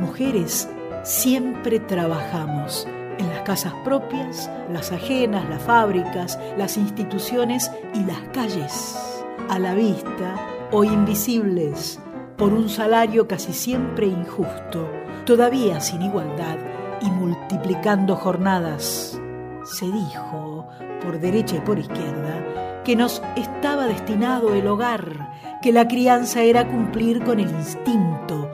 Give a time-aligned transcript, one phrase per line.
[0.00, 0.68] mujeres
[1.02, 2.88] siempre trabajamos
[3.18, 9.74] en las casas propias, las ajenas, las fábricas, las instituciones y las calles, a la
[9.74, 10.36] vista
[10.72, 12.00] o invisibles,
[12.36, 14.90] por un salario casi siempre injusto,
[15.26, 16.56] todavía sin igualdad
[17.02, 19.20] y multiplicando jornadas.
[19.64, 20.66] Se dijo,
[21.04, 25.30] por derecha y por izquierda, que nos estaba destinado el hogar,
[25.60, 28.49] que la crianza era cumplir con el instinto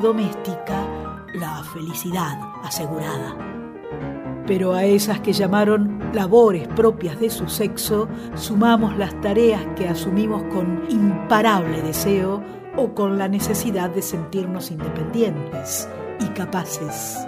[0.00, 3.36] doméstica la felicidad asegurada.
[4.46, 10.42] Pero a esas que llamaron labores propias de su sexo, sumamos las tareas que asumimos
[10.44, 12.42] con imparable deseo
[12.76, 15.88] o con la necesidad de sentirnos independientes
[16.20, 17.18] y capaces.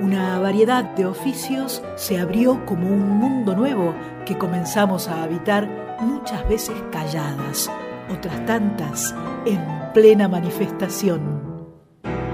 [0.00, 3.94] Una variedad de oficios se abrió como un mundo nuevo
[4.24, 5.68] que comenzamos a habitar
[6.00, 7.70] muchas veces calladas,
[8.10, 9.14] otras tantas
[9.44, 9.60] en
[9.92, 11.39] plena manifestación.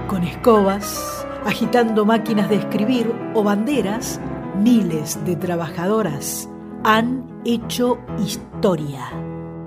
[0.07, 4.21] Con escobas, agitando máquinas de escribir o banderas,
[4.55, 6.49] miles de trabajadoras
[6.85, 9.01] han hecho historia.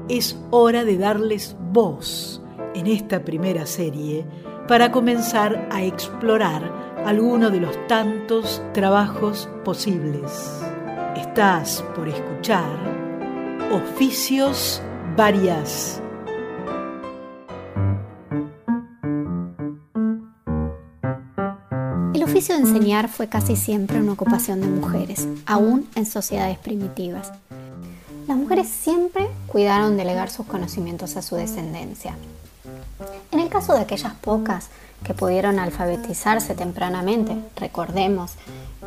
[0.09, 2.43] Es hora de darles voz
[2.75, 4.25] en esta primera serie
[4.67, 6.73] para comenzar a explorar
[7.05, 10.65] alguno de los tantos trabajos posibles.
[11.17, 12.79] Estás por escuchar
[13.73, 14.83] Oficios
[15.17, 16.03] Varias.
[22.41, 27.33] Oficio de enseñar fue casi siempre una ocupación de mujeres, aún en sociedades primitivas.
[28.27, 32.17] Las mujeres siempre cuidaron de legar sus conocimientos a su descendencia.
[33.31, 34.69] En el caso de aquellas pocas
[35.05, 38.37] que pudieron alfabetizarse tempranamente, recordemos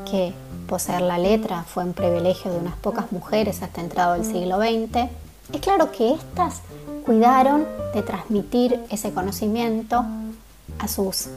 [0.09, 0.33] que
[0.67, 5.11] poseer la letra fue un privilegio de unas pocas mujeres hasta entrado el siglo XX,
[5.53, 6.61] es claro que éstas
[7.05, 10.03] cuidaron de transmitir ese conocimiento
[10.79, 11.27] a sus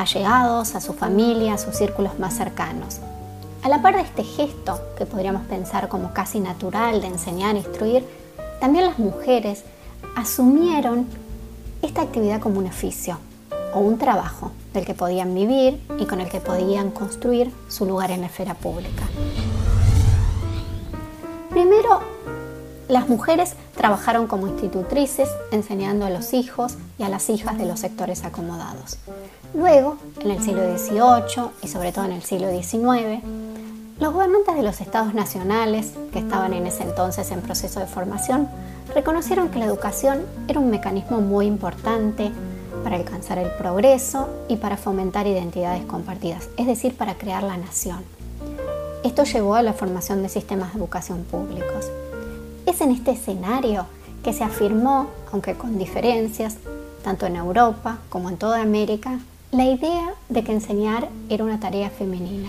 [0.00, 3.00] allegados, a su familia, a sus círculos más cercanos.
[3.62, 7.58] A la par de este gesto, que podríamos pensar como casi natural de enseñar e
[7.58, 8.04] instruir,
[8.60, 9.64] también las mujeres
[10.16, 11.06] asumieron
[11.82, 13.18] esta actividad como un oficio
[13.74, 18.10] o un trabajo del que podían vivir y con el que podían construir su lugar
[18.10, 19.04] en la esfera pública.
[21.50, 22.00] Primero,
[22.88, 27.80] las mujeres trabajaron como institutrices enseñando a los hijos y a las hijas de los
[27.80, 28.98] sectores acomodados.
[29.54, 33.22] Luego, en el siglo XVIII y sobre todo en el siglo XIX,
[33.98, 38.48] los gobernantes de los estados nacionales, que estaban en ese entonces en proceso de formación,
[38.94, 42.30] reconocieron que la educación era un mecanismo muy importante
[42.84, 48.02] para alcanzar el progreso y para fomentar identidades compartidas, es decir, para crear la nación.
[49.04, 51.90] Esto llevó a la formación de sistemas de educación públicos.
[52.66, 53.86] Es en este escenario
[54.22, 56.56] que se afirmó, aunque con diferencias,
[57.02, 59.18] tanto en Europa como en toda América,
[59.52, 62.48] la idea de que enseñar era una tarea femenina.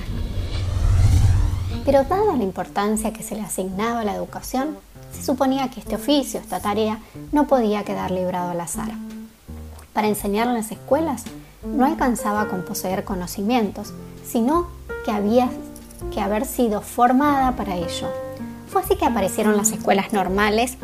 [1.84, 4.78] Pero dada la importancia que se le asignaba a la educación,
[5.12, 7.00] se suponía que este oficio, esta tarea,
[7.32, 8.92] no podía quedar librado al azar.
[9.94, 11.24] Para enseñar en las escuelas
[11.66, 14.68] no alcanzaba con poseer conocimientos, sino
[15.04, 15.50] que había
[16.14, 18.10] que haber sido formada para ello.
[18.68, 20.78] Fue así que aparecieron las escuelas normales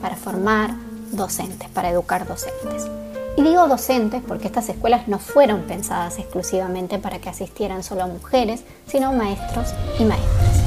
[0.00, 0.74] para formar
[1.10, 2.88] docentes, para educar docentes.
[3.36, 8.62] Y digo docentes porque estas escuelas no fueron pensadas exclusivamente para que asistieran solo mujeres,
[8.86, 10.62] sino maestros y maestras.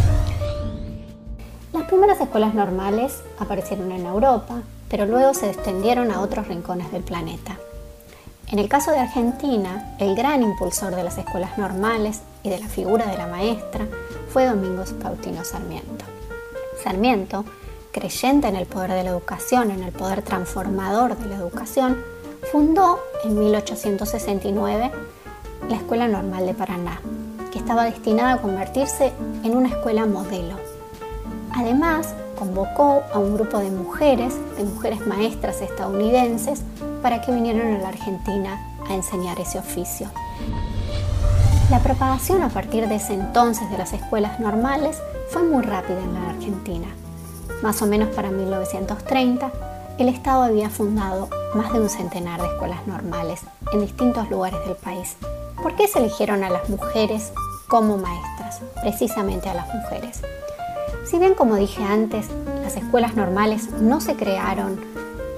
[1.72, 4.56] Las primeras escuelas normales aparecieron en Europa,
[4.90, 7.58] pero luego se extendieron a otros rincones del planeta.
[8.50, 12.68] En el caso de Argentina, el gran impulsor de las escuelas normales y de la
[12.68, 13.88] figura de la maestra
[14.30, 16.06] fue Domingo Faustino Sarmiento.
[16.84, 17.44] Sarmiento,
[17.92, 21.98] creyente en el poder de la educación, en el poder transformador de la educación,
[22.52, 24.92] fundó en 1869
[25.70, 27.02] la Escuela Normal de Paraná,
[27.52, 29.12] que estaba destinada a convertirse
[29.44, 30.56] en una escuela modelo.
[31.54, 36.62] Además, convocó a un grupo de mujeres, de mujeres maestras estadounidenses,
[37.02, 40.10] para que vinieran a la Argentina a enseñar ese oficio.
[41.70, 46.14] La propagación a partir de ese entonces de las escuelas normales fue muy rápida en
[46.14, 46.88] la Argentina.
[47.62, 49.52] Más o menos para 1930,
[49.98, 53.42] el Estado había fundado más de un centenar de escuelas normales
[53.74, 55.18] en distintos lugares del país.
[55.62, 57.34] ¿Por qué se eligieron a las mujeres
[57.68, 58.62] como maestras?
[58.82, 60.22] Precisamente a las mujeres.
[61.06, 62.28] Si bien, como dije antes,
[62.62, 64.80] las escuelas normales no se crearon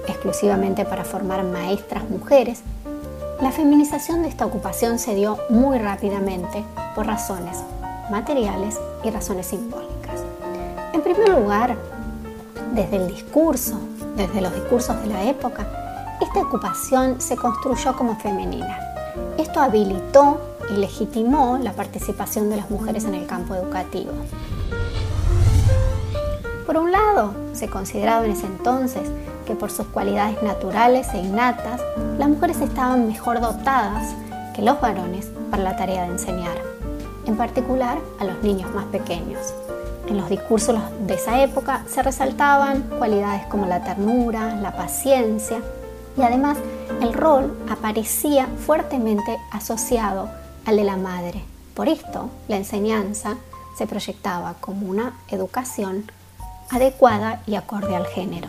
[0.06, 2.62] exclusivamente para formar maestras mujeres,
[3.40, 6.62] la feminización de esta ocupación se dio muy rápidamente
[6.94, 7.56] por razones
[8.10, 10.20] materiales y razones simbólicas.
[10.92, 11.76] En primer lugar,
[12.74, 13.80] desde el discurso,
[14.16, 15.79] desde los discursos de la época,
[16.20, 18.78] esta ocupación se construyó como femenina.
[19.38, 20.40] Esto habilitó
[20.70, 24.12] y legitimó la participación de las mujeres en el campo educativo.
[26.66, 29.02] Por un lado, se consideraba en ese entonces
[29.46, 31.80] que por sus cualidades naturales e innatas,
[32.18, 34.14] las mujeres estaban mejor dotadas
[34.54, 36.56] que los varones para la tarea de enseñar,
[37.26, 39.54] en particular a los niños más pequeños.
[40.06, 40.76] En los discursos
[41.06, 45.60] de esa época se resaltaban cualidades como la ternura, la paciencia
[46.20, 46.58] y además
[47.00, 50.28] el rol aparecía fuertemente asociado
[50.66, 51.42] al de la madre.
[51.74, 53.36] Por esto, la enseñanza
[53.76, 56.10] se proyectaba como una educación
[56.68, 58.48] adecuada y acorde al género.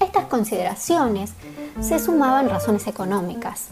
[0.00, 1.32] estas consideraciones
[1.80, 3.66] se sumaban razones económicas.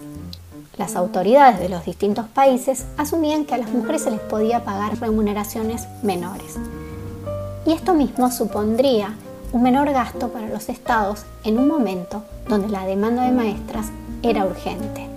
[0.76, 4.98] Las autoridades de los distintos países asumían que a las mujeres se les podía pagar
[4.98, 6.56] remuneraciones menores.
[7.64, 9.14] Y esto mismo supondría
[9.52, 13.86] un menor gasto para los estados en un momento donde la demanda de maestras
[14.22, 15.08] era urgente.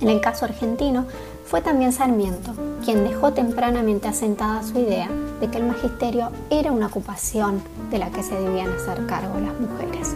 [0.00, 1.06] En el caso argentino,
[1.46, 2.52] fue también Sarmiento
[2.84, 5.08] quien dejó tempranamente asentada su idea
[5.40, 9.58] de que el magisterio era una ocupación de la que se debían hacer cargo las
[9.60, 10.14] mujeres.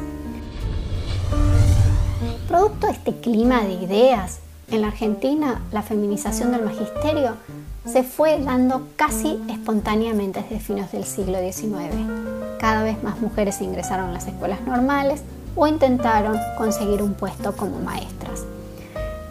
[2.48, 4.40] Producto de este clima de ideas,
[4.70, 7.34] en la Argentina la feminización del magisterio
[7.86, 12.17] se fue dando casi espontáneamente desde fines del siglo XIX.
[12.68, 15.22] Cada vez más mujeres ingresaron a las escuelas normales
[15.56, 18.44] o intentaron conseguir un puesto como maestras.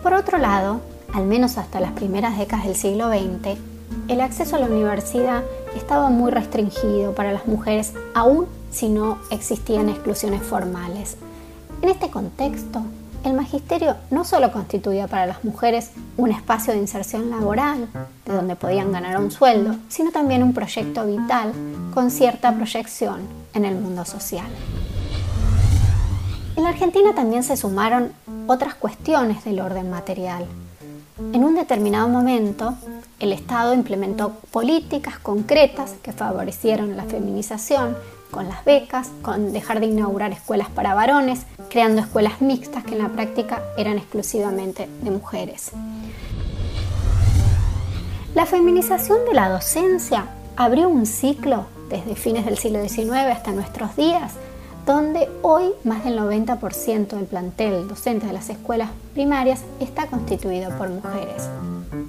[0.01, 0.81] Por otro lado,
[1.13, 3.60] al menos hasta las primeras décadas del siglo XX,
[4.07, 5.44] el acceso a la universidad
[5.75, 11.18] estaba muy restringido para las mujeres, aun si no existían exclusiones formales.
[11.84, 12.81] En este contexto,
[13.23, 17.87] el magisterio no solo constituía para las mujeres un espacio de inserción laboral,
[18.25, 21.53] de donde podían ganar un sueldo, sino también un proyecto vital
[21.93, 23.21] con cierta proyección
[23.53, 24.47] en el mundo social.
[26.55, 28.11] En la Argentina también se sumaron
[28.47, 30.45] otras cuestiones del orden material,
[31.33, 32.75] en un determinado momento,
[33.19, 37.97] el Estado implementó políticas concretas que favorecieron la feminización,
[38.31, 43.03] con las becas, con dejar de inaugurar escuelas para varones, creando escuelas mixtas que en
[43.03, 45.71] la práctica eran exclusivamente de mujeres.
[48.35, 50.25] La feminización de la docencia
[50.56, 54.33] abrió un ciclo desde fines del siglo XIX hasta nuestros días
[54.88, 60.89] donde hoy más del 90% del plantel docente de las escuelas primarias está constituido por
[60.89, 61.44] mujeres.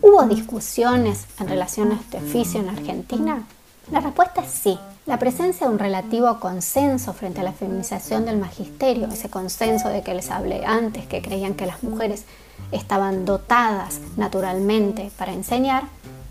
[0.01, 3.43] ¿Hubo discusiones en relación a este oficio en Argentina?
[3.91, 4.79] La respuesta es sí.
[5.09, 10.03] La presencia de un relativo consenso frente a la feminización del magisterio, ese consenso de
[10.03, 12.27] que les hablé antes, que creían que las mujeres
[12.73, 15.85] estaban dotadas naturalmente para enseñar,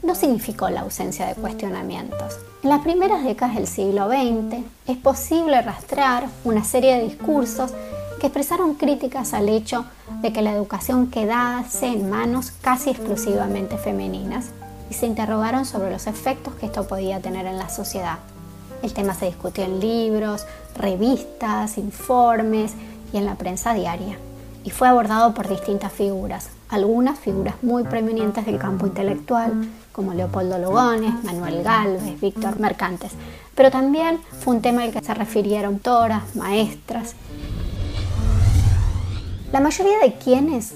[0.03, 2.37] no significó la ausencia de cuestionamientos.
[2.61, 7.71] En las primeras décadas del siglo XX es posible rastrear una serie de discursos
[8.19, 9.85] que expresaron críticas al hecho
[10.21, 14.51] de que la educación quedase en manos casi exclusivamente femeninas
[14.91, 18.19] y se interrogaron sobre los efectos que esto podía tener en la sociedad.
[18.83, 20.45] El tema se discutió en libros,
[20.77, 22.73] revistas, informes
[23.13, 24.17] y en la prensa diaria.
[24.63, 29.53] Y fue abordado por distintas figuras, algunas figuras muy preeminentes del campo intelectual,
[29.91, 33.13] como Leopoldo Lugones, Manuel Galvez, Víctor Mercantes,
[33.55, 37.15] pero también fue un tema al que se refirieron autoras, maestras.
[39.51, 40.73] La mayoría de quienes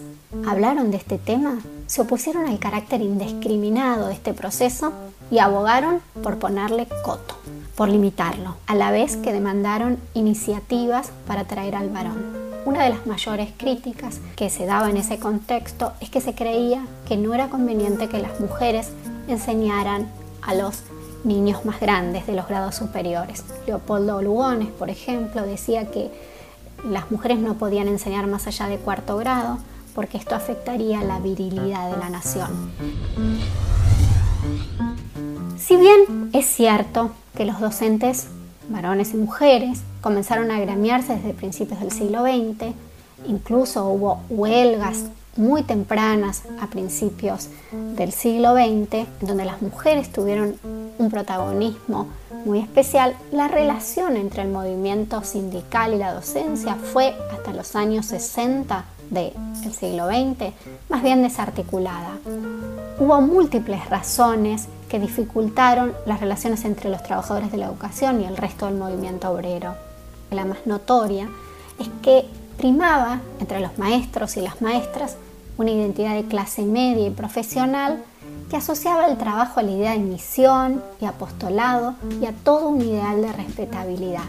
[0.48, 4.94] hablaron de este tema se opusieron al carácter indiscriminado de este proceso
[5.30, 7.36] y abogaron por ponerle coto,
[7.76, 12.42] por limitarlo, a la vez que demandaron iniciativas para traer al varón.
[12.64, 16.86] Una de las mayores críticas que se daba en ese contexto es que se creía
[17.08, 18.92] que no era conveniente que las mujeres
[19.28, 20.08] enseñaran
[20.42, 20.84] a los
[21.24, 23.44] niños más grandes de los grados superiores.
[23.66, 26.12] Leopoldo Lugones, por ejemplo, decía que
[26.84, 29.58] las mujeres no podían enseñar más allá de cuarto grado
[29.94, 32.72] porque esto afectaría la virilidad de la nación.
[35.58, 38.28] Si bien es cierto que los docentes
[38.70, 42.74] varones y mujeres, comenzaron a agremiarse desde principios del siglo XX,
[43.28, 45.06] incluso hubo huelgas
[45.38, 50.56] muy tempranas a principios del siglo XX, donde las mujeres tuvieron
[50.98, 52.08] un protagonismo
[52.46, 58.08] muy especial, la relación entre el movimiento sindical y la docencia fue hasta los años
[58.08, 59.34] 60 del
[59.74, 60.54] siglo XX
[60.90, 62.18] más bien desarticulada.
[63.00, 68.36] Hubo múltiples razones que dificultaron las relaciones entre los trabajadores de la educación y el
[68.36, 69.74] resto del movimiento obrero.
[70.32, 71.30] La más notoria
[71.80, 72.26] es que
[72.58, 75.16] primaba entre los maestros y las maestras
[75.58, 78.04] una identidad de clase media y profesional
[78.50, 82.82] que asociaba el trabajo a la idea de misión y apostolado y a todo un
[82.82, 84.26] ideal de respetabilidad.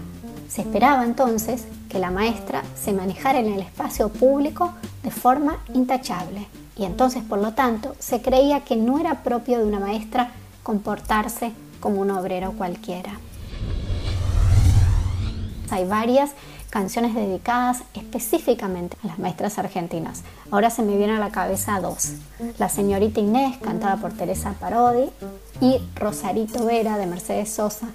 [0.49, 6.47] Se esperaba entonces que la maestra se manejara en el espacio público de forma intachable
[6.77, 10.31] y entonces por lo tanto se creía que no era propio de una maestra
[10.63, 13.13] comportarse como un obrero cualquiera.
[15.71, 16.33] Hay varias
[16.71, 20.23] canciones dedicadas específicamente a las maestras argentinas.
[20.51, 22.13] Ahora se me viene a la cabeza dos.
[22.59, 25.11] La señorita Inés, cantada por Teresa Parodi,
[25.61, 27.89] y Rosarito Vera de Mercedes Sosa,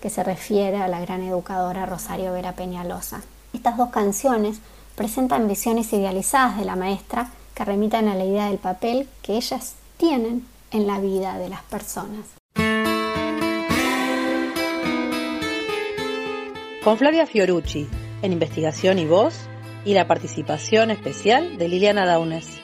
[0.00, 3.20] que se refiere a la gran educadora Rosario Vera Peñalosa.
[3.52, 4.58] Estas dos canciones
[4.96, 9.74] presentan visiones idealizadas de la maestra que remitan a la idea del papel que ellas
[9.96, 12.26] tienen en la vida de las personas.
[16.82, 17.88] Con Flavia Fiorucci,
[18.20, 19.34] en investigación y voz,
[19.86, 22.63] y la participación especial de Liliana Daunes.